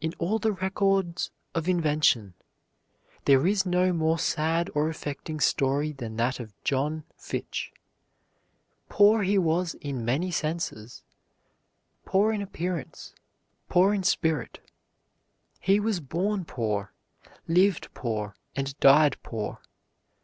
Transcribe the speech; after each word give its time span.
In 0.00 0.14
all 0.18 0.40
the 0.40 0.50
records 0.50 1.30
of 1.54 1.68
invention 1.68 2.34
there 3.24 3.46
is 3.46 3.64
no 3.64 3.92
more 3.92 4.18
sad 4.18 4.68
or 4.74 4.88
affecting 4.88 5.38
story 5.38 5.92
than 5.92 6.16
that 6.16 6.40
of 6.40 6.52
John 6.64 7.04
Fitch. 7.16 7.70
Poor 8.88 9.22
he 9.22 9.38
was 9.38 9.74
in 9.74 10.04
many 10.04 10.32
senses, 10.32 11.04
poor 12.04 12.32
in 12.32 12.42
appearance, 12.42 13.14
poor 13.68 13.94
in 13.94 14.02
spirit. 14.02 14.58
He 15.60 15.78
was 15.78 16.00
born 16.00 16.44
poor, 16.44 16.92
lived 17.46 17.94
poor, 17.94 18.34
and 18.56 18.76
died 18.80 19.16
poor. 19.22 19.60